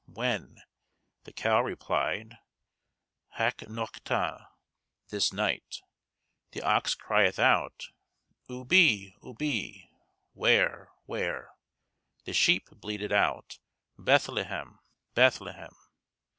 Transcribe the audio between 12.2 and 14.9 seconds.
The sheep bleated out, Bethlehem,